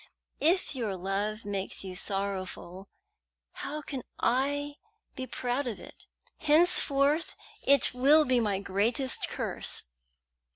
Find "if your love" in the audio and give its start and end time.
0.39-1.45